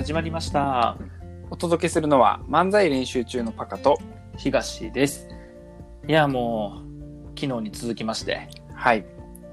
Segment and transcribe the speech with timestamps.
[0.00, 0.96] 始まりました。
[1.50, 3.98] お届けするのは漫才練習中のパカと、
[4.38, 5.28] 東です。
[6.08, 6.82] いや、も
[7.34, 9.04] う、昨日に続きまして、はい。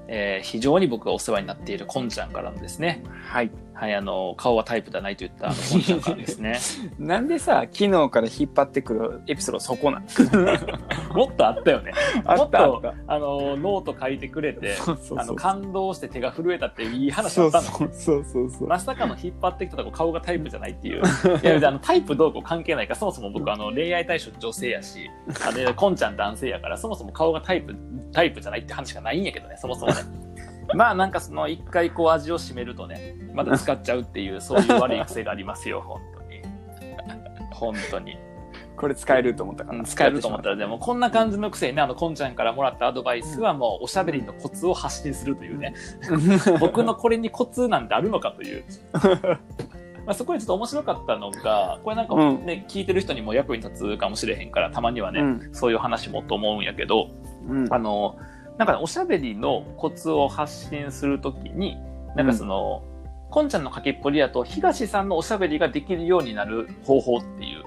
[0.08, 3.50] えー非常に僕がお世話になっているこんちゃんからのですね、はい。
[3.78, 6.58] はい、あの、顔はタイプではないと言ったあのちゃんからですね、
[6.98, 10.02] なんでさ、昨日から引っ張ってくるエピソードそこなん？
[11.16, 11.92] もっとあったよね。
[12.24, 14.74] あもっとあの、ノート書いてくれて、
[15.16, 17.68] あの、感動して手が震えたっていういい話だったの。
[17.68, 18.68] そうそうそうそう。
[18.68, 21.02] まさかの引っ張ってきたとこ顔がタイプじゃないっていう。
[21.40, 25.08] いや、あのタイプどうこう関係ないから、そもそも僕あの恋愛対象女性やし、
[25.46, 27.76] あの、こんちゃん男性やから、そもそも顔がタイプ、
[28.12, 30.00] タイプじゃないって話がないんやけどね、そもそもね。
[30.74, 36.42] まあなんかその一回こう味を占めるとね、また使っちゃうっていう、そういう悪い癖がありますよ、 本当に。
[37.52, 38.18] 本当に。
[38.76, 39.82] これ使えると思ったから。
[39.84, 45.74] 使えると思ったら、でもこんな感じの癖にね、あの、こんちゃんからもらったアドバイスはもうおしゃべりのコツを発信するというね。
[46.60, 48.64] 僕のこれにコツなんてあるのかという。
[50.06, 57.08] まあそこでちょっと面白かったのが、これなんかね、聞いてる人にも役に立つかもしれへんから、たまにはね、うんそういう話もと思うんやけど、
[57.48, 57.66] うん。
[57.70, 58.16] あの、
[58.58, 61.78] なんかね、おしゃべりのコツを発信するときに、
[62.16, 62.82] なんかその、
[63.30, 67.62] こんちゃんの書きっぽりやと、東さんのおしゃべりができるようになる方法っていう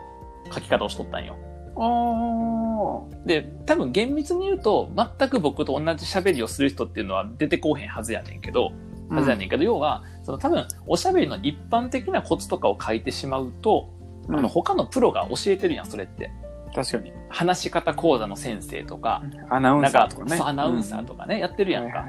[0.54, 1.38] 書き方をしとったんよ。
[1.78, 8.72] あで、多分厳密に言うと、全く僕と同じ喋りをする人っていうのは出てこうへんはずやねんけど、
[9.10, 9.16] あ。
[9.16, 13.90] はずやねんけど、要は、その多分、おしゃべりの一般的なコツとかを書いてしまうと、
[14.28, 16.32] うんあの、他のプロが教えてるやん、それって。
[16.74, 17.14] 確かに。
[17.30, 20.38] 話し方講座の先生とか、アナウンサーとかね。
[20.38, 22.06] そうアナウンサーとかね、やってるやんか。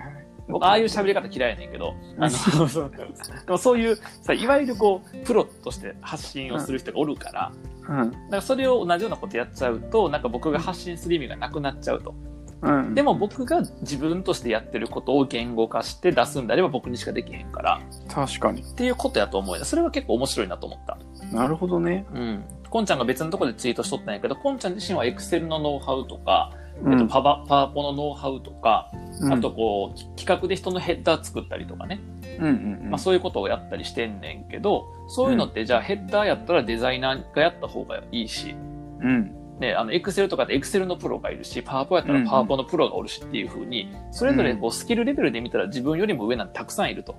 [0.49, 2.31] 僕、ああいう喋り方嫌いやねんけど、あの、
[3.47, 7.53] でもそういう、さ、いわゆるこう、プロとして発信をする人がおるから、
[7.89, 8.11] うん。
[8.11, 12.15] だからそれを同じようなことやっちゃうと、なんか僕が発信する意味がなくなっちゃうと。
[12.63, 12.95] うん。
[12.95, 18.63] でも僕が自分としてやってることを言語化して出すんであれば僕にしかできへんから確かに。
[18.63, 20.99] っていうことやと思うよそれは結構面白いなと思った。
[21.37, 22.07] なるほどね。
[22.15, 22.45] うん。
[22.73, 28.91] こんちゃんが別のところでツイートしとったんやけど、こんちゃん自身はエクセルのノウハウとか、うんえっと、パワパワポのノウハウとか、
[29.21, 32.01] うんあとこう、き企画で人のヘッダー作ったりとかね、
[32.39, 32.91] うんうんうん。
[32.91, 38.57] まあそういうことをやったりしてんねんけど、そういうのってじゃあヘッダーやったらデザイナーがやった方がいいし、
[39.03, 39.35] うん。
[39.61, 47.17] ね、あの、エクセルとかでエクセルのプロがいるし、パワポやったらパワポのプロがおるしっていう風に、それぞれこうスキルレベルで見たら自分よりも上なんてたくさんいると。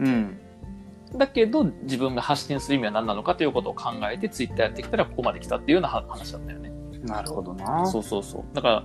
[0.00, 0.40] うん。
[1.18, 6.70] だけど、自分が発信する意味は何なのかということを考えて、ツイッターやってきたらここまで来たっていうような話だったよね。
[7.04, 7.86] なるほどな。
[7.86, 8.44] そうそうそう。
[8.54, 8.84] だから、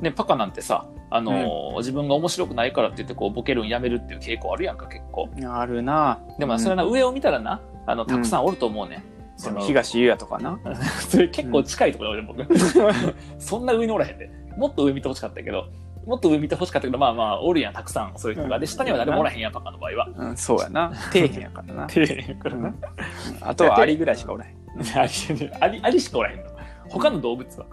[0.00, 5.28] ね、パカなんてさ、あのー自分が面白くないからって言ってこうボケるんやめるっていう傾向あるやんか、結構。
[5.46, 6.20] あるな。
[6.38, 8.96] でも、それはな、上を見たらな、あの、たくさんおると思うね。
[8.96, 9.02] ん
[9.36, 10.58] その東優也とかな。
[11.08, 12.58] それ結構近いところで俺僕。
[13.38, 14.30] そんな上におらへんで。
[14.56, 15.66] もっと上見てほしかったけど、
[16.06, 18.58] もっと上見てほしかったけど、まあまあ、おるやん、たくさん、そういう人が。
[18.58, 20.08] で、下には誰もおらへんやん、パカの場合は。
[20.14, 20.94] うん、そうやな。
[20.94, 21.86] 底辺やからな。
[21.86, 22.74] てへんからな。
[23.40, 24.56] あとはアリぐらいしかおらへん。
[24.98, 26.44] ありありありしかおらへんの。
[26.88, 27.66] 他の動物は。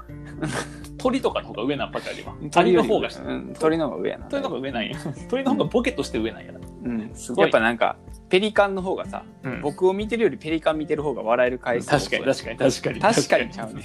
[0.98, 2.34] 鳥とかの方が上なんパカよりは。
[2.56, 3.24] アリの方が下。
[3.24, 4.26] うん、鳥の方が上やな。
[4.28, 4.98] 鳥の方が上なんや。
[5.30, 6.60] 鳥の方がボケとして上なんやな。
[6.84, 7.98] うん、すごいやっぱなんか、
[8.30, 13.00] ペリカンの方がさ、うん僕を見てるよりペリカン見てる方が笑える回数確かに確かに確かに。
[13.00, 13.84] 確かにちゃうね。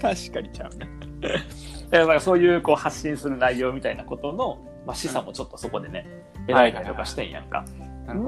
[0.00, 0.88] 確かにちゃうね。
[1.90, 6.06] だからそういうこう発信する内容みたいなことの、まあ、示唆もちょっとそこでね、
[6.46, 7.64] 得られたりとかしてんやんか。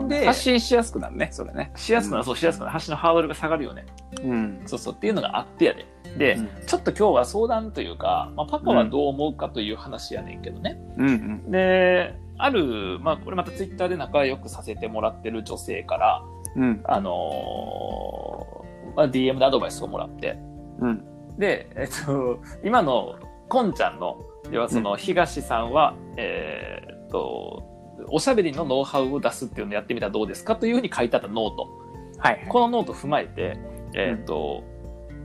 [0.08, 1.72] で発信しやすくなるね、それね。
[1.76, 2.72] しやすくなる、そうしやすくなる。
[2.72, 3.84] 発信のハードルが下がるよね。
[4.22, 4.62] うん。
[4.66, 5.86] そうそうっていうのがあってやで。
[6.16, 10.78] で、うんちょっと今日は相談というか、まあ、パカはどう思うかという話やねんけどね。
[10.98, 11.12] うんう
[11.48, 11.50] ん。
[11.50, 16.22] で、ある、まあ、これまたツイッターで仲良くさせてもらってる女性から、
[16.56, 16.80] うん。
[16.84, 20.38] あのーまあ、DM でアドバイスをもらって、
[20.80, 21.04] うん。
[21.38, 23.18] で、えっと、今の
[23.52, 24.16] こんちゃんの、
[24.50, 27.62] 要はその東さんは、えーっと、
[28.08, 31.68] おしゃべりのノウハウを出すっていうのをやってみたらどうですかというふうに書いてあったノート。
[32.16, 32.46] はい。
[32.48, 33.58] このノートを踏まえて、
[33.92, 34.64] えーっと、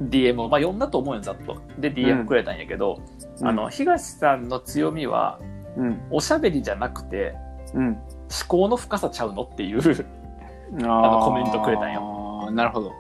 [0.10, 1.56] DM を、まあ、読んだと思うよ、ざっと。
[1.80, 3.00] で、DM くれたんやけど、
[3.44, 5.40] あの、東さんの強みは、
[5.78, 6.02] うん。
[6.12, 7.34] おしゃべりじゃなくて、
[7.74, 7.88] うん。
[7.88, 7.98] 思
[8.50, 9.80] 考の深さちゃうのっていう。
[9.80, 12.52] あのコメントくれたんよ。
[12.52, 12.92] なるほど。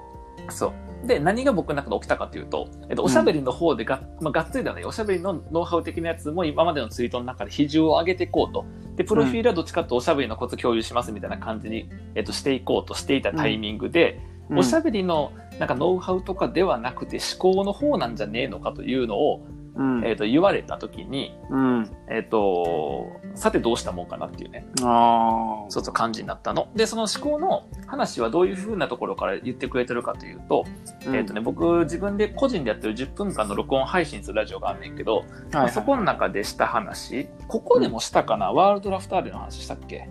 [0.47, 0.86] そう。
[1.05, 8.65] で、何が僕の中で起きたかというと、えっと、おしゃべりの方でが、まあ、がっつりだね、おしゃべりのノウハウ的なやつも今までのツイートの中で比重を上げていこうと。
[8.95, 19.45] で、プロフィールはどっちかとおしゃべりのコツ共有しますみたいな感じに、えっと、していこうとしていたタイミングで、おしゃべりのなんかノウハウとかではなくて思考の方なんじゃねえのかというのを、
[19.77, 20.05] うん。
[20.05, 21.91] えっと、言われた時に、うん。
[22.09, 25.69] えっと、さてどうしたもんかなっていうね、ああ。
[25.69, 26.67] そうそう感じになったの。
[26.75, 30.65] で、その思考の話はどういうふうなところから言ってくれてるかというと、
[31.13, 40.09] えっ、とね、僕自分で個人でやってる10分間の録音配信するラジオがあんねんけど、まあそこの中でした話、ここでもしたかな、ワールドラフターでの話したっけ？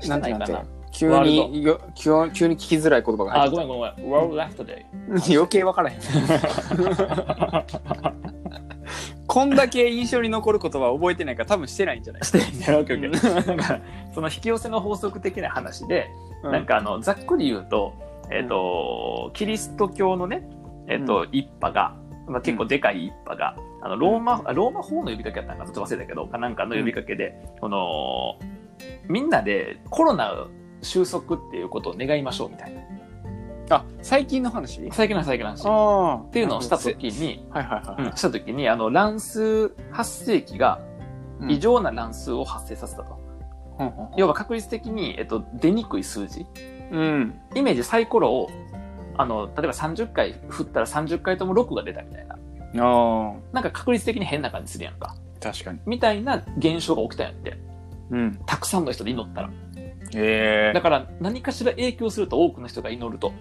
[0.00, 0.64] してないかな
[0.94, 3.94] 急ワーによ急急に聞きづらい言葉があ、入ってごめんごめん。
[4.12, 4.84] World Left Day。
[5.20, 5.98] きた余計分からへん
[9.34, 12.24] こんだけ印象に残る言葉覚えてないから多分してないんじゃない？
[12.24, 13.80] してんねやろ、オッケーオッケーなんか、
[14.14, 16.08] その引き寄せの法則的な話で、
[16.44, 17.94] なんかあの、ざっくり言うと、
[18.30, 20.48] えっ、と、キリスト教のね、
[20.86, 21.96] えっ、と、一派が、
[22.28, 25.66] まあ、結構でかい一派が、あの、ローマ、あローマ法の呼びかけやったんかな？
[25.66, 28.38] ちょっと忘れたけど、かなんかの呼びかけで、この、
[29.08, 30.46] みんなでコロナ
[30.80, 32.80] 収束っていうことを願いましょうみたいな。
[33.70, 34.90] あ最近の話？
[34.92, 35.62] 最近の最近の話。
[35.62, 40.80] っあていうのをしたときに、はいはいはい、うんしたときに、あの、乱数発生期が
[41.40, 43.18] うん異常な乱数を発生させたと。
[43.76, 46.46] ほん要は確率的に、えっと、出にくい数字。
[46.92, 48.50] うんイメージサイコロを、
[49.16, 52.36] あの、例えば30回振ったら30回とも6が出たみたいな。
[52.76, 55.14] あなんか確率的に変な感じするやんか。
[55.16, 57.58] あ確かにみたいな現象が起きたんやって。
[58.10, 59.50] うんたくさんの人で祈ったら。
[60.16, 63.32] へえだから何かしら影響すると多くの人が祈ると。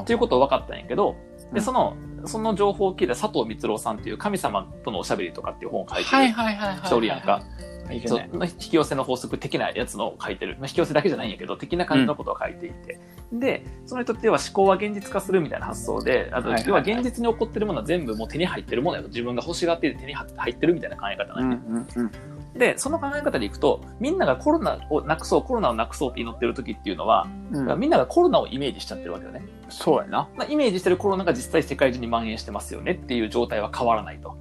[0.00, 7.42] っていうことは分かったんやけど、うんで、その、その情報を聞いた佐藤光郎さんっていう神様とのおしゃべりとかっていう本を書いてるはいはいはいはい人おるやんか。
[7.90, 10.56] いるね引き寄せの法則的なやつのを書いてる。
[10.58, 12.98] まあ引き寄せだけじゃないんやけど、的な感じのことを書いていて。
[13.30, 19.08] で、その人っては思考は現実化するみたいな発想で、あと、要は現実に起こってるものは全部もう手に入ってるものやと。
[19.08, 29.44] 自分が欲しがっていて手に入ってるみたいな考え方なんや、うんうんうんで、その考え方でいくと、みんながコロナをなくそう、コロナをなくそうって祈ってる時っていうのは、うんみんながコロナをイメージしちゃってるわけよね。
[29.68, 34.36] そうやなまあ、イメージしてるコロナが実際世界中に蔓延してますよねっていう状態は変わらないと。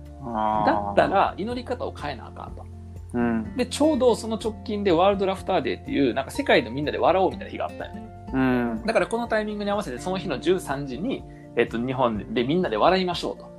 [0.65, 2.65] だったら、祈り方を変えなあかんと。
[3.13, 8.29] うんで、ちょうどその直近でワールドラフターデーっていう、なんか世界のみんなで笑おうみたいな日があったよね。
[8.33, 11.23] うんだからこのタイミングに合わせてその日の13時に、
[11.55, 13.52] えっと、日本でみんなで笑いましょうと。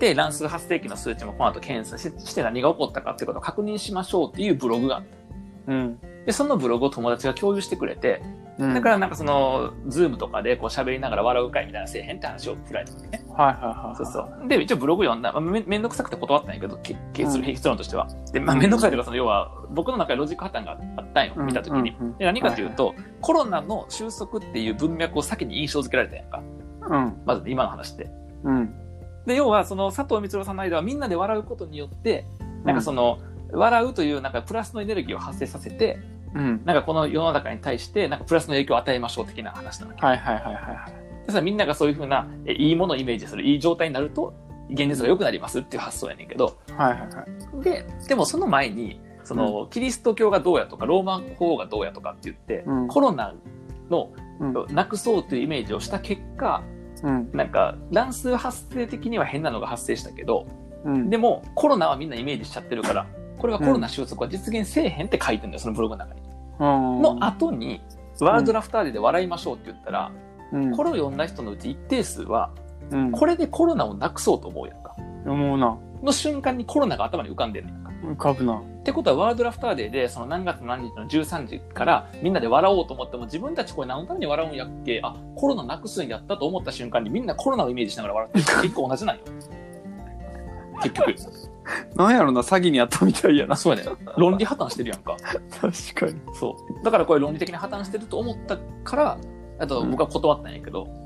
[0.00, 5.02] で、乱数発生器の数値もこの後検査しして何が起こったかっていうことを確認しましょうっていうブログがあっ
[5.68, 6.06] うんた。
[6.26, 8.22] で、そのブログを友達が共有してくれて、
[8.58, 13.24] うんだからなんかその、ズームとかでこう喋りながら笑う会みたいなせえへんって話を振られたのね。
[13.36, 14.48] はいはいはいそうそう。
[14.48, 15.32] で、一応ブログ読んだ。
[15.32, 18.06] まあ、めめんどくさくて断ったんやけど、け結論結論としては。
[18.32, 21.96] で、まあ、うんめんどくさいというか、その要は、僕の中でロジック破綻があったんよ、見たときに。
[22.18, 26.42] で、何かというと、コロナの収束っていう文脈を先に印象付けられたやんか。
[26.86, 28.08] うんまず今の話って。
[28.44, 28.74] うん
[29.26, 32.26] で、要は、その佐藤光郎さんの間はみんなで笑うことによって、
[32.64, 33.18] なんかその、
[33.52, 35.98] 笑うというなんかプラスのエネルギーを発生させて、
[36.34, 36.62] うん。
[36.64, 40.04] なんかこの世の中に対して、なんかプラスの影響を与えましょう的な話なわけ。
[40.04, 41.26] はいはいはいはいはい。
[41.26, 44.34] でさ、みんながそういうふうな、えいいものをイメージする、いい状態になると、
[44.70, 47.24] 現実が良くなりますっていう発想やねんけど、はいはいは
[47.60, 47.62] い。
[47.62, 52.88] で、でもその前に、その、キリスト教がどうやとか、ローマ法がどうやとかって言って、うん。
[52.88, 53.34] コロナ
[53.88, 54.10] の、
[54.40, 54.74] うん。
[54.74, 56.62] なくそうというイメージをした結果、
[57.04, 57.30] うん。
[57.32, 60.46] なんか、乱数発生的には変なのが発生したけど、
[60.84, 61.10] うん。
[61.10, 63.06] でも、コロナはみんなイメージしちゃってるから、
[63.38, 66.22] これはコロナ収束は実現せえへんって書いてるんだよ、そのブログの中に。
[66.60, 67.02] うん。
[67.02, 67.82] の後に、
[68.20, 70.10] ワールドラフターデーで笑いましょうって言ったら、
[70.52, 70.72] うん。
[70.72, 72.50] これを読んだ人のうち一定数は、
[72.90, 73.12] うん。
[73.12, 74.94] これでコロナをなくそうと思うやんか。
[75.26, 75.76] 思うな。
[76.02, 77.83] の瞬間にコロナが頭に浮かんでんねん。
[77.83, 77.83] か。
[78.12, 78.58] 浮かぶな。
[78.58, 85.00] ってことはワールドラフターデーでその何月何日の13時からみんなで笑おうと思っても自分たちこれ何のために笑うんやっけ？
[85.02, 88.62] あコロナなくすんやったと思った瞬間にみんなコロナをイメージしながら笑ってる。
[88.62, 89.22] 結構同じなんよ。
[90.82, 91.14] 結局。
[91.96, 93.56] なんやろな詐欺にあったみたいやな。
[93.56, 93.90] そうやね。
[94.18, 95.16] 論理破綻してるやんか。
[95.60, 96.20] 確かに。
[96.34, 96.84] そう。
[96.84, 99.18] だからこれ論理的に破綻してると思ったから
[99.58, 101.03] あと僕は断ったんやけど、うん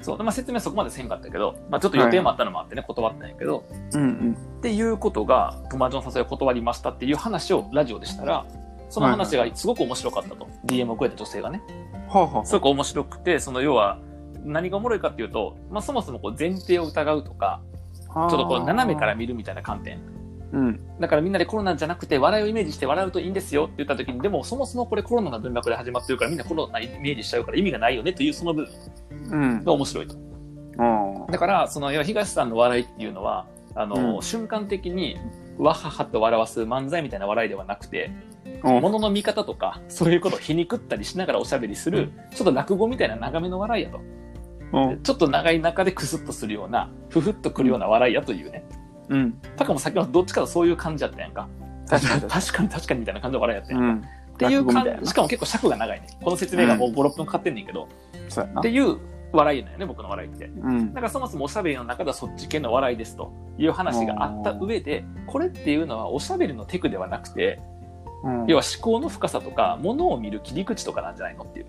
[0.00, 0.18] そう。
[0.18, 3.64] まあ、説明そこまでせんかったけど、まあ、ちょっと予定もあったのもあってね、断ったんやけど。
[3.94, 4.36] うんうん。
[4.58, 8.44] っていうことが友達の誘いを断りましたっていう話をラジオでしたら
[8.90, 11.62] その話がすごく面白かったと、DM をくれた女性がね。
[12.08, 13.98] はあはすごく面白くてその要は
[14.44, 17.60] 何がおもろいかっていうと、まあ、そもそもこう前提を疑うとか
[18.08, 20.00] あちょっとこう斜めから見るみたいな観点
[20.52, 20.80] うん。
[21.00, 29.30] だからみんなでコロナじゃなくて笑いをイメージして笑うといいんですよって言った時にでもそもそもこれコロナの文脈で始まってるからみんなコロナイメージしちゃうから意味がないよねというその部分。
[29.30, 29.64] うん。
[29.64, 30.16] が面白いと。
[30.78, 34.22] あだからその東さんの笑いっていうのはあの、うん。
[34.22, 35.18] 瞬間的に
[35.58, 38.10] わははと笑わす漫才みたいな笑いではなくて
[38.62, 44.00] あ物の見方とかそういうことを皮肉ったりしながらおしゃべりする、ちょっと落語みたいな長めの笑いやと。
[44.72, 45.02] うん。
[45.02, 48.64] ちょっと長い中でクスッとするようなふふっとくるような笑いやというね
[49.08, 49.40] うん。
[49.56, 51.48] タカもさっきのどっちかとそういう感じやったやんか。
[51.88, 52.20] 確かに。
[52.28, 53.98] 確かに確かにみたいな感じの笑いやったやんか、うん。
[53.98, 56.06] っていう感じしかも結構尺が長いね。
[56.22, 57.88] この説明がもう56分かかってんねんけど、
[58.28, 58.60] そうやな。
[58.60, 58.98] っていう
[59.32, 60.46] 笑いなんよね僕の笑いって。
[60.46, 60.94] うん。
[60.94, 67.60] だからそもそもおしゃべりの中ではそっち系の笑いですという話があった上でこれっていうのはおしゃべりのテクではなくて
[68.22, 68.46] うん。
[68.46, 71.66] 要は思考の深さとかものを見る切り口とかなんじゃないのっていう。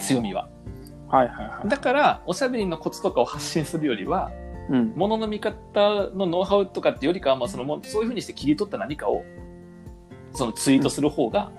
[0.00, 0.48] 強みは。
[1.08, 1.68] はいはいはい。
[1.68, 5.54] だからおしゃべりのコツとかを発信するよりはうんものの見方
[6.14, 9.24] のノウハウとかってよりかはまあそのもそういうふうにして切り取った何かを
[10.34, 11.50] そのツイートする方が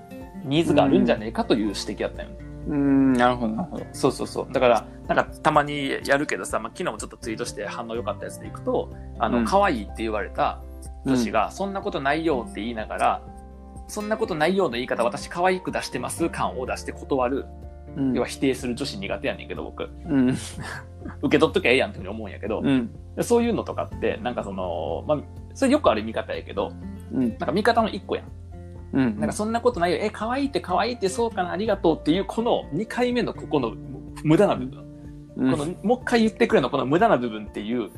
[0.44, 2.38] ニーズがあるんじゃねえかという指摘だったよね。
[2.68, 3.86] うん、なるほど、なるほど。
[3.94, 4.48] そうそうそう。
[4.52, 10.62] だから、なんかたまにやるけどさ、まあ、昨日もちょっとツイートして反応良かったやつでいくと、あの、うん可愛いって言われた
[11.06, 13.22] 女子が、そんなことないよって言いながら、
[13.88, 17.46] そんなことないよの言い方、私可愛く出してます感を出して断る。
[17.98, 19.90] うん要は否定する女子苦手やねんけど、僕。
[20.06, 20.30] うん。
[20.30, 22.90] 受け取っときゃええやんって思うんやけど、うん。
[23.16, 25.20] でそういうのとかって、なんかその、まあ、
[25.54, 26.72] それよくある見方やけど、
[27.12, 27.30] うん。
[27.30, 28.26] なんか見方の一個やん。
[28.94, 29.20] うん。
[29.20, 29.98] なんかそんなことないよ。
[30.02, 33.74] え、可愛いって可愛いってそうかな、ありがとうっていう、この2回目のここの
[34.24, 34.80] 無駄な部分。
[34.80, 37.90] うんこの、もう一回言ってくれのこの無駄な部分っていう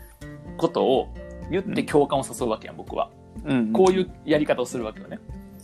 [0.57, 1.13] ことを
[1.49, 3.09] 言って共感を誘うわけやん、僕は。
[3.45, 3.73] うん。
[3.73, 5.19] こういうやり方をするわけよね。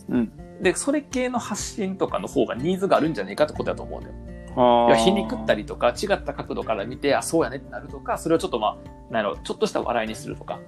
[0.08, 0.32] うん。
[0.62, 4.14] で、それ系の発信とかの方がニーズがあるんじゃねえかってことだと思うんだよ。
[4.56, 10.58] あいや皮肉ったりとか、違った角度から見て、あ、そうやねってなるとか、それをちょっとまあ、なんやろ、ちょっとした笑いにするとか、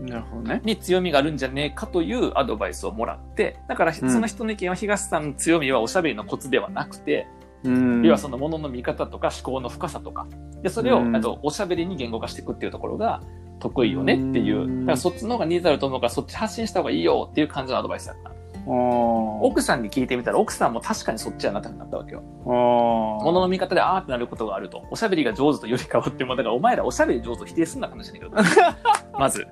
[0.00, 0.60] なるほどね。
[0.64, 7.26] に強みがあるんじゃねえかというアドバイスをもらって、だから、その人の意見は東さんの強みはおしゃべりのコツではなくて、
[7.64, 8.04] うん。
[8.04, 10.26] 要はそのものの見方とか思考の深さとか、
[10.62, 13.22] で、それを、うんあと、おしゃべりに言語化していくっていうところが
[13.58, 18.35] 得意よねっていう、うんだからそっちの方がニーズあると思うから、そっち発信した方がいいよっていう感じのアドバイスだった。
[18.66, 22.20] 奥さんに聞いてみたら、奥さんも確かにそっちやなってなったわけよ。
[22.20, 24.84] ものの見方であーってなることがあると。
[24.90, 28.30] おしゃべりが上手とより変わっても、だからお前らおしゃべり上手を否定すんな話だけど。
[29.18, 29.46] まず。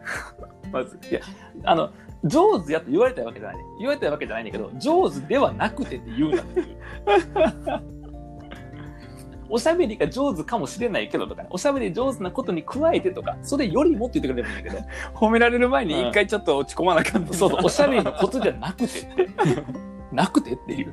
[0.73, 0.99] まず。
[1.11, 1.21] いや、
[1.63, 1.91] あの、
[2.25, 3.65] 上手やと言われたわけじゃない、ね。
[3.79, 7.94] 言われたわけじゃないんだけど、上手ではなくてって言うなっていう。
[9.55, 14.85] おしゃべりが上手かもしれないけどとか、ね、おしゃべり上手なことに加えてとか、それよりもって言ってくれればいいんだけど、
[15.15, 17.33] 褒められる前に一回ちょっと落ち込まなかった。
[17.35, 19.29] そうそう、おしゃべりのコツじゃなくてって。
[20.11, 20.93] なくてっていう。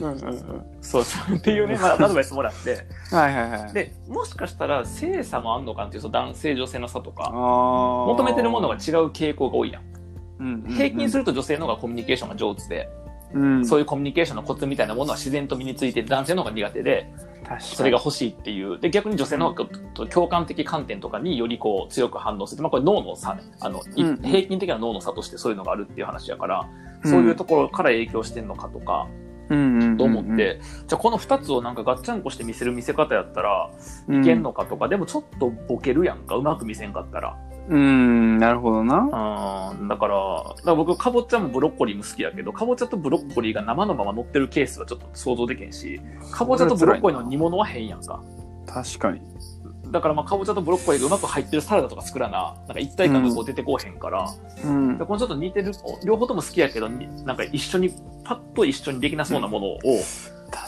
[0.00, 0.64] うんうんうん。
[0.80, 1.36] そうそう。
[1.36, 2.86] っていうね、まあ、アドバイスもらって。
[3.14, 3.72] はいはいはい。
[3.74, 9.82] で、もしかしたら性差もあんのかなっていう、その男性女性の差とか、求求めてるものが違う傾向が多いやん。
[9.82, 12.88] うんうんうん平均すると女性の方がコミュニケーションが上手で、
[13.34, 17.10] うん、そういうコミュニケーションのコツみたいなものは自然と身について男性の方が苦手で、
[17.60, 18.78] それが欲しいっていう。
[18.78, 22.62] で、逆に女性の方が共感的観点とかによりこう強く反応する。
[22.62, 23.42] まあこれ脳の差ね。
[23.60, 26.68] あの、いうん平均的な脳の差としてそういうのがあるっていう話やから、
[27.04, 29.06] そういうところから影響してんのかとか、
[29.48, 29.54] と
[30.04, 33.70] 思って、じゃあこの二つをなんかガッチャンコして見せる見せ方やったら
[34.08, 37.36] いけんのかとか、でもちょっとボケるやんか、うまく見せんかったら。
[37.68, 39.74] うん、なるほどな。
[39.78, 48.22] うん、だから、だから僕、かぼちゃもブロッコリーも好きやけど、かぼちゃとブロッコリーが生のまま乗ってるケースはちょっと想像できんし、かぼちゃとブロッコリーの煮物は変やんか。
[48.66, 49.20] 確かに。
[49.90, 54.30] だからまあ、かぼちゃとブロッコリーがうまく入ってるサラダとか作らな、なんか一体感がこう出てこうへんから、
[54.64, 55.04] うんで。
[55.04, 55.72] このちょっと似てる、
[56.04, 57.90] 両方とも好きやけど、になんか一緒に、
[58.24, 59.78] パッと一緒にできなそうなものを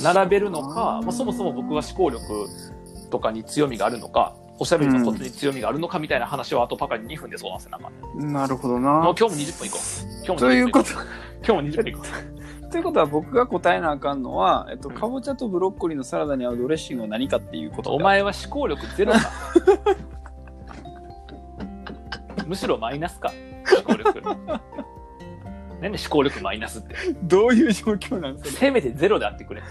[0.03, 2.49] 並べるのか、まあ、そもそも僕は思考力
[3.11, 8.91] とかに強みがあるのか、おしゃべりのコツに強みがあるのかみたいな話をあとパカに2分で相談せなあかんねなるほどもうな。
[8.91, 10.27] 今日も20分いこう。
[10.27, 11.07] 今日も20分いこということう。
[11.43, 12.03] 今日も20分いこ
[12.67, 12.71] う。
[12.71, 19.19] ということは僕が答えなあかんのは、えっと、うんかぼちゃとブロッコリーのサラダに合うドレッシングは何かっていうことお前は思考力ゼロか。
[22.47, 23.33] むしろマイナスか。
[23.75, 24.21] 思考力。
[25.81, 26.95] なんで思考力マイナスって。
[27.23, 28.61] どういう状況なんですか？
[28.61, 29.63] せめてゼロであってくれ。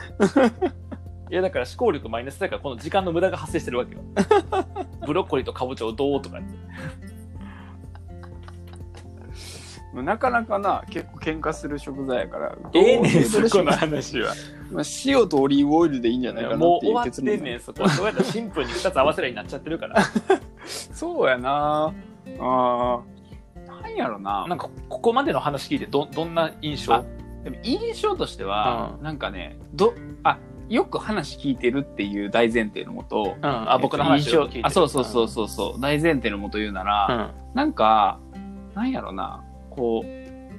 [1.30, 4.02] いやだから思考力マイナスだからこの時間の無駄が発生してるわけよ。
[5.06, 6.58] ブロッコリーとかぼちゃをどうとか言って。
[9.94, 12.56] なかなかな、結構喧嘩する食材やから。
[12.74, 14.34] ええねん、そこの話は。
[14.72, 17.90] まあ、塩とオリーブオイルでいいんじゃないかなっていうもう終わってんねん、そこ。
[17.90, 19.96] そうやったらシンプルに2つ合わせりゃになっちゃってるから。
[20.66, 21.92] そうやな
[22.40, 26.94] あーなんやろななんか、ここまでの話聞いてど、どんな印象？
[26.94, 27.04] あ
[27.44, 30.09] でも印象としては、なんかねどあ
[30.70, 34.46] よく話聞いてるっていう大前提のもとうん、あ、僕の話を。
[34.46, 34.68] 聞いてる。
[34.68, 38.20] あそうそうそうそうそう、大前提のもと言うなら、なんか
[38.76, 39.44] なんやろな。
[39.72, 40.04] こ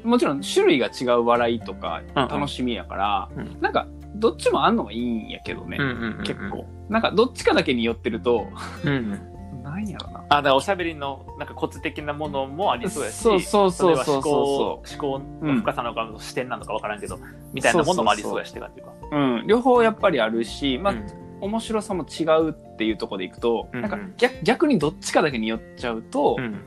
[0.04, 2.28] うもちろん種類が違う笑いとかうんうん。
[2.28, 3.60] 楽しみやから、うん。
[3.60, 3.86] なんか
[4.16, 6.24] どっちもあんのがいいんやけどね、うんうんうん。
[6.24, 6.66] 結構。
[6.88, 8.48] なんかどっちかだけに寄ってると
[8.84, 9.29] うんうん。
[9.62, 17.18] なんやろなあ、だからおしゃべりのなんかコツ的なものもありそうやし、そうそうそうそうれは思考そ思考の深さなのか、視点なのかわからんけど、
[17.52, 18.92] みたいなものもありそうやしって感じか。
[19.12, 21.06] う、うん、両方やっぱりあるし、まあうん
[21.40, 26.60] 面白さも違うっていうところでいくと、うんうんなんか逆逆にどっちかだけに寄っちゃうと、うん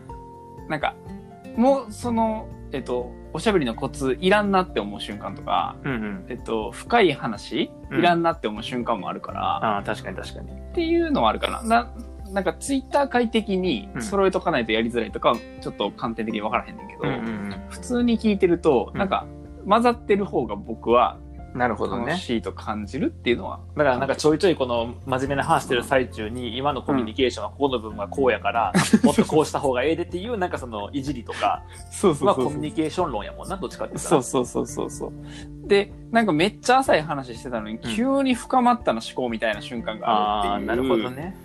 [0.68, 0.96] なんか
[1.56, 6.26] もうそのえっとおしゃべりのコツいらんなって思う瞬間とか、うんうん。
[6.30, 10.52] えっと、深い話うんいらんなって思う瞬間もあるから、ああ、確かに確かに。
[10.52, 11.64] っていうのはあるかな。
[11.64, 11.94] な
[12.34, 19.26] なんかツイッター界的にうん揃えとかないとやりづらいとかはちょっと観点的に分からへんねんけど、うんうん普通に聞いてると、うんなんか
[19.68, 21.18] 混ざってる方が僕は
[21.56, 22.08] なるほどね。
[22.08, 23.60] 楽しいと感じるっていうのは。
[23.78, 28.74] だからなんかちょいちょいこの真面目な話してる最中に今のコミュニケーションはここの部分はこうやから、
[29.04, 34.00] もっとこうした方がええでっていうなんかそのいじりとかそうはコミュニケーション論やもんな、どっちかって。
[34.00, 35.14] そうそうそうそうそう。
[35.68, 40.76] で、なんかめっちゃ浅い話してたのに、急に深まったな思考みたいな瞬間があああ、るっていう。
[40.76, 41.12] なるほど。
[41.12, 41.36] ね。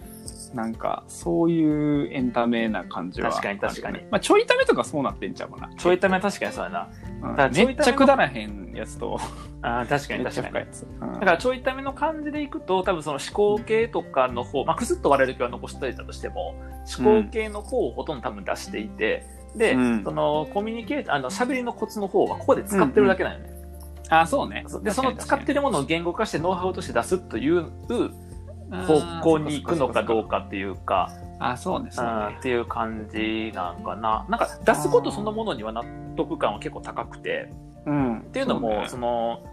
[0.54, 4.00] なんか、そういうエンタメな感じは、確かに確かに。
[4.10, 5.74] まあ、ちょいためとかそうなってんちゃうかな。
[5.74, 6.88] ちょいためは確かにそうやな。
[7.22, 7.36] うん。
[7.36, 9.18] だめっちゃくだらへんやつと、
[9.62, 10.66] ああ、確かに確かに。
[11.00, 11.12] うん。
[11.14, 16.54] だからちょいための感じでいくと、多分その思考系とかの方、まあ、くすっと割れる気は残しておいたとしても、
[16.98, 19.26] 思考系の方をほとんど多分出していて、
[19.56, 20.04] で、うん。
[20.04, 23.58] そのコミュニケーション、あの、喋りのコツの方はここで使ってるだけなんよね。
[24.10, 24.64] あ、そうね。
[24.82, 27.70] で、その使ってるるものを言語化してノウハウとして出すという
[28.70, 32.36] 方向に行くのかどうかっていうか、あ、そうね、そうね。
[32.38, 34.26] っていう感じなんかな。
[34.28, 35.84] なんか出すことそのものには納
[36.16, 37.50] 得感は結構高くて、
[37.86, 38.18] うん。
[38.18, 39.44] っっていうのも、その、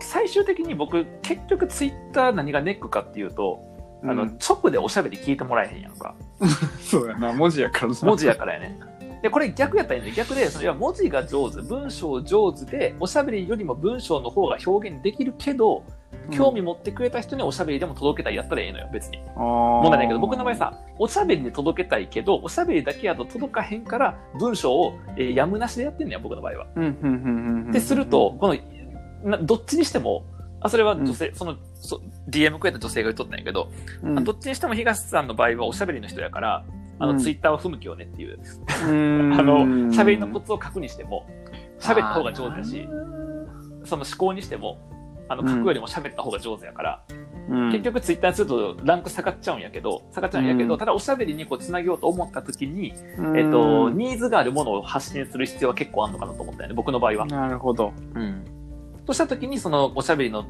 [0.00, 3.60] 最終的に僕、結局ツイッター何がネックかっていうと、
[4.02, 6.14] あの、直でおしゃべり聞いてもらえへんやんか。
[6.80, 8.78] そうやな、文字やからさ文字やからやね。
[9.22, 15.82] で、これ逆やったらいいん逆で、そのいや文字が上手、文章上手で、おしゃべりよりも文章の方が表現できるけど、
[16.30, 19.18] 興味持ってくれた人におしゃべりでも届けたいやったらええのよ、別に。
[19.36, 26.66] 問問題ないけど、僕の場合さ、おしゃべりで届けたいけど、おしゃべりだけやと届かへんから、文章を、えーやむなしでやってんのよ、僕の場合は。
[26.76, 27.70] うん、うん、うん、うん。
[27.70, 30.24] ってすると、この、などっちにしても、
[30.60, 33.70] あ、それは女性、その、そ DM くれた女性が言っとったんやけど、
[34.02, 36.64] うん、どっちにしても東さんの場合はおしゃべりの人やから、
[36.98, 37.18] あの、うん。
[37.18, 38.38] ツイッターは不向きよねっていう、
[38.88, 39.34] うん。
[39.38, 41.26] あの、喋りのコツを書くにしても、
[41.78, 42.88] 喋った方が上手だし、
[43.84, 44.78] その思考にしても、
[45.28, 47.26] あの、書くよりも喋った方が上手やから、うん
[47.70, 57.26] 結局ツイッターにするとランク下がっちゃうんやけど、下がっちゃうんやけど、うんただおしゃべりにこう繋げようと思った時に、うんえっと、ニーズがあるものを発信する必要は結構あるのかなと思ったよね、僕の場合は。
[57.26, 57.92] なるほど。
[58.14, 58.44] うん。
[59.06, 60.44] とした時に、そのおしゃべりの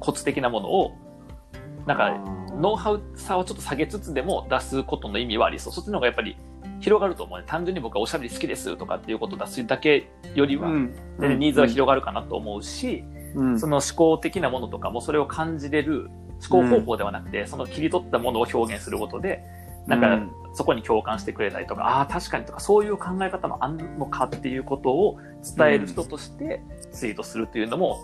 [0.00, 0.92] コツ的なものを、
[1.86, 2.10] なんか、
[2.60, 5.72] ノウハウさをちょっと下げつつでも出すことの意味はありそう。
[5.72, 6.36] そっちの方がやっぱり
[6.80, 7.44] 広がると思うね。
[7.46, 10.94] 単純に僕はおしゃべり好きですとかっていうことを出すだけよりは、うん
[11.38, 13.21] ニーズは広がるかなと思うし、うん
[13.58, 16.10] その思考的なものとかもそれを感じれる
[16.48, 19.42] 思考方法ではなくて、その切り取ったものを表現することで、
[19.86, 25.18] なんかうんそこに共感してくれたりとか、ああ、確かにとか、そういう考え方もあんのかっていうことを
[25.56, 27.98] 伝える人としてツイートするっていうのも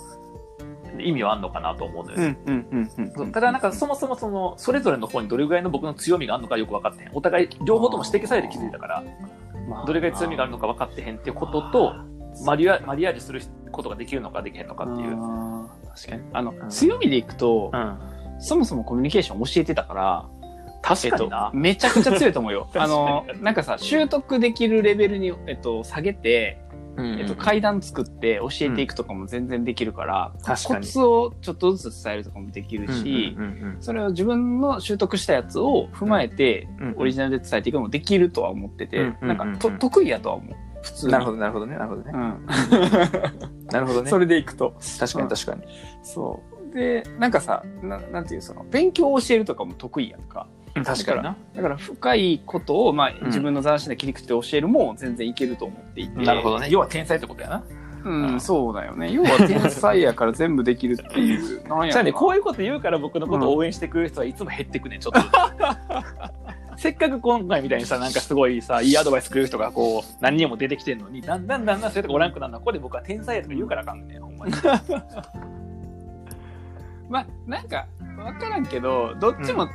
[0.98, 2.38] 意味はあるのかなと思うのよね。
[2.46, 3.30] うんうんうんうんそう。
[3.30, 7.10] ただなんかそもそもそのそれぞれの方にどれぐらいの僕の強みがあるのかよく分かってへん。
[7.12, 9.04] お互い両方とも指摘されて気づいたから、
[9.68, 9.86] まあ。
[9.86, 11.94] どれぐらい強みがあるのか分かってへんっていうことと、
[12.46, 13.42] マリアマリアージュする
[13.78, 15.16] ことができるのかできへんのかっていう。
[15.94, 16.22] 確かに。
[16.32, 17.98] あの、ん強みでいくと、うん。
[18.40, 20.26] そもそもコミュニケーション教えてたから、
[20.82, 21.56] 確かになえっと、。
[21.56, 22.68] めちゃくちゃ強いと思うよ。
[22.74, 26.60] あの、なんかさ、習得できるレベルに、えっと、下げて、
[27.00, 40.56] えっと、階段作って教えていくとかも全然できるから、コ確かにツをちょっとずつ伝えるとかもできるし、うんうんうんそれを自分の習得したやつを踏まえて、うんオリジナルで伝えていくのもできるとは思ってて、うんうんなんかと、得意やとは思う。
[40.88, 41.12] 普通に。
[41.12, 42.10] なるほど、なるほどね、なるほどね。
[42.14, 42.46] うん。
[43.70, 44.10] なるほどね。
[44.10, 44.74] それでいくと。
[44.98, 45.62] 確かに確かに。
[46.02, 46.74] そう。
[46.74, 50.46] で、なんかさ、ななんていう、その、勉強を教えるとかも得意やんか。
[50.84, 51.36] 確かにな。
[51.54, 56.24] だから深いことを、まあ、ん自分の斬新な切り口で教えるも全然いけると思っていて。
[56.24, 56.68] なるほどね。
[56.70, 57.62] 要は天才ってことやな。
[58.04, 59.12] うん、そうだよね。
[59.12, 61.60] 要は天才やから全部できるっていう。
[61.90, 65.20] じゃあね、こういうこと言うから僕のことを応援してくれる人はいつも減ってくねん、ちょっと。
[66.78, 72.58] せっかく今回みたいにさ、なんかすごいさ、いいアドバイスくれる人がこう、何人も出てきてんのに、だんだんだんだんそういうとこおらんくなるの。
[72.58, 74.52] は、ここで僕は天才やとか言うからあかんねん、ほんまに。
[77.10, 79.66] まあ、なんか、わからんけど、どっちも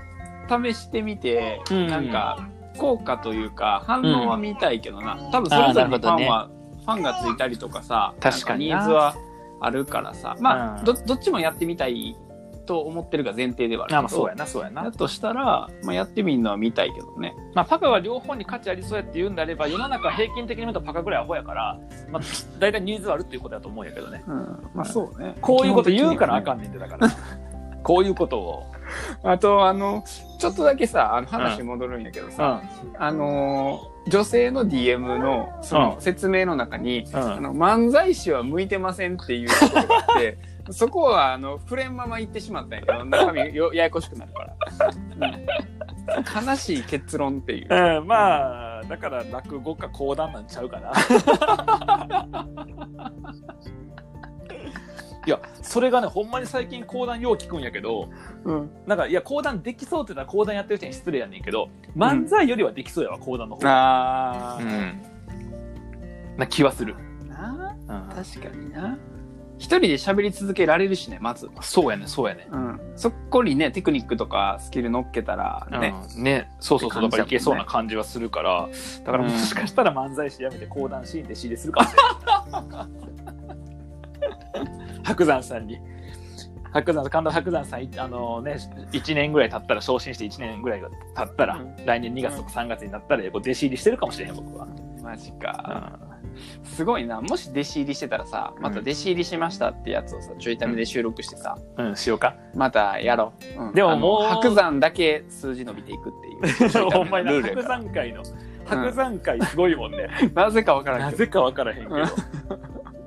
[0.48, 1.88] 試してみて、うん。
[1.88, 5.18] なんか、効果というか、反応は見たいけどな。
[5.30, 6.50] 多分それぞれにファンは、
[6.86, 9.18] ファンがついたりとかさ、確かにニーズは
[9.60, 10.38] あるからさ。
[10.40, 12.16] まあ、どっちもやってみたい
[12.66, 14.00] と思ってるが前提ではあるけど。
[14.00, 14.92] あ、まあそうやな、そうやなだ。
[14.92, 17.36] としたら、まあ、やってみるのは見たいけどね。
[17.54, 21.80] まあ、パカは両方に価値ありそうやって言うんであれば、世の中平均的に見るとパカぐらいアホやから、
[22.12, 22.22] まあ、
[22.60, 24.24] 大体ニーズはあるっていうことだと思うんやけどね。
[24.28, 24.70] うん。
[24.74, 25.36] まあそうね。
[25.42, 26.60] こういうこと言うからあかん。
[26.60, 27.08] んねんで、だから。
[27.84, 28.64] こういうことを。
[29.24, 30.04] あと、あの、
[30.40, 32.62] ちょっとだけさ、あの話戻るんやけどさ、
[32.98, 40.38] あのー女性の DM のそのうん説明の中に、うんあの漫才師は向いてませんっていうところがあって、
[40.72, 44.56] そこはあの触れんまま言ってしまったんやけど、中身よややこしくなるから。
[45.28, 45.46] うん
[46.06, 47.68] 悲しい結論っていう。
[47.70, 50.92] うん、まあ、だから落語か講談なんちゃうかな。
[55.26, 58.10] いや、それがね、ほんまに最近講談よう聞くんやけど、
[58.44, 58.70] うん。
[58.86, 64.56] なんか、いや、講談できそうって言ったら講談やってる人に失礼やねんけど、漫才よりはできそうやわ、講談の方が。
[64.56, 64.64] あー。
[64.64, 65.02] うん。
[66.38, 66.96] な気はする。
[67.30, 68.98] なうん確かにな。
[69.64, 71.50] 一人で喋り続けられるしね、まず。
[71.62, 72.50] そうやね、そうやね。
[72.52, 72.82] うん。
[72.98, 75.96] そっこにね、テクニックとかスキル乗っけたらね。
[76.18, 78.68] うん、ね、そうそうそう、だからいけそうな感じはするから、
[79.06, 82.04] だからもしかしたら漫才師やめて講談シーンで仕入れするかもしれ
[82.62, 82.88] ない。
[85.04, 85.80] 白山さんに。
[86.74, 88.58] 白山神田白山さん、いあのね、
[88.92, 94.68] 1年ぐらい経ったら、昇進して1年ぐらいが経ったら、うん来年2月とか3月になったら、こう弟子入りしてるかもしれへん、僕は。
[95.02, 96.13] マジか。
[96.64, 97.22] すごいな。
[97.22, 102.36] もし弟子入りしてたらさ、また弟子入りしましたってやつをさ、ちょいためで収録してさ、うん、うん、しようか。
[102.56, 103.64] またやろう。
[103.64, 106.14] うんでももう白山だけ数字伸びていくっ
[106.68, 106.90] ていう。
[106.92, 108.24] ほんまにな白山会の、
[108.66, 110.08] 白山会すごいもんね。
[110.34, 111.12] なぜかわからんけど。
[111.12, 111.96] なぜか分からへんけど。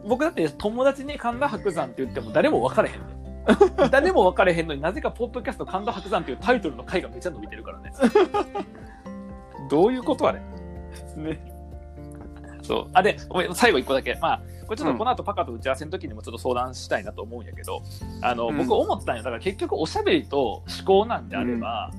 [0.07, 3.17] 僕だって友達に神田伯山って言っても誰も分からへんねん。
[3.91, 7.93] 誰も分からへんのになぜかポッドキャスト神田伯山っていうタイトルの回がめっちゃ伸びてるからね。
[9.69, 10.41] どういうことあれ？
[11.17, 11.56] ね。
[12.67, 12.91] そう。
[12.93, 14.17] あ、で、ごめん最後一個だけ。
[14.21, 17.83] まあ、これちょっとこの後パカと打ち合わせの時にもちょっと相談したいなと思うんやけど、
[18.23, 19.23] あの、うん僕思ったんよ。
[19.23, 21.91] だから結局おしゃべりと思考なんであれば、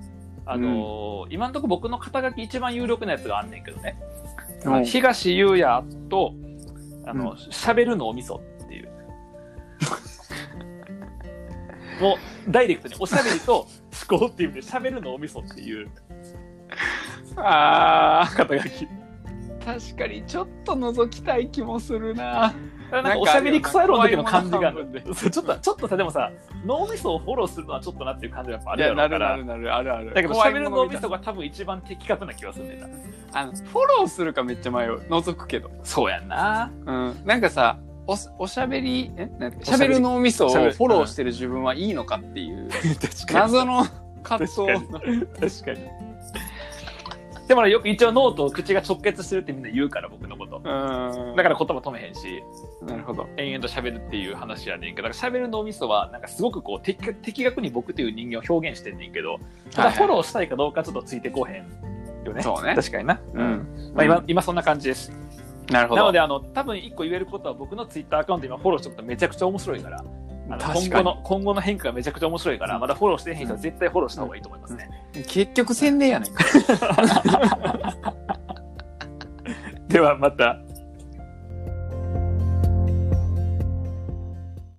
[0.45, 3.97] あのー今のところ僕の肩書き一番有力なやつがあんねんけどね。
[4.65, 6.33] うんあの東優也と、
[7.05, 8.89] あの、うん喋、る脳みそっていう。
[12.01, 13.67] もう、ダイレクトにおしゃべりと
[14.09, 15.89] 思考っていう意味で喋る脳みそっていう
[17.37, 18.87] あ肩書き。
[19.71, 22.53] ー、確かにちょっと覗きたい気もするな。
[22.91, 26.31] なんかおしゃべりクソ野郎の時の感じがちょっと、ちょっとさ、でもさ、
[26.65, 29.63] 脳みそをフォローするのはちょっとなっていう感じがやっぱあるやろうからなるなる。
[29.63, 30.13] なる、あるある。
[30.13, 32.87] だけど、怖い喋る脳みそが多分一番的確な気がするんだ。
[33.33, 34.99] あの、フォローするかめっちゃ迷う。
[35.01, 35.69] 覗くけど。
[35.83, 36.71] そうやんな。
[36.85, 37.21] うん。
[37.25, 37.77] なんかさ、
[38.07, 39.25] おしおしゃべり、え？
[39.37, 42.69] なんておしゃべる脳みそをフしゃべるォローしてる自分はいいのかっていう、
[43.27, 43.85] 確謎の
[44.23, 45.61] 葛藤。
[45.61, 46.06] 確かに。
[47.47, 50.57] でもね、よく一応脳と口が直結してるってみんな言うから、僕のこと。
[50.57, 51.35] うん。
[51.35, 52.43] だから言葉止めへんし、
[52.81, 53.27] なるほど。
[53.37, 59.39] 延々と喋るっていう話やねんけど、だから喋る脳みそは、なんかすごくこう、的的確に僕という人間を表現してんねんけど、
[59.71, 61.63] ただフォローしたいかどうかちょっとついてこうへん
[62.25, 62.41] よね。
[62.41, 63.21] そうね確かにな。
[63.33, 63.93] ううんん。
[63.95, 65.11] まあ今、今そんな感じです。
[65.71, 66.01] なるほど。
[66.01, 70.03] なので、あの、多分一個言えることは僕のツイッターアカウント今フォローしておくとめちゃくちゃ面白いから、
[70.47, 74.89] 今後の、今後の変化がめちゃくちゃ面白いから、まだフォローしてへん人は絶対フォローした方がいいと思いますね。
[75.27, 76.43] 結局宣伝やねんか。
[79.89, 80.57] ではまた。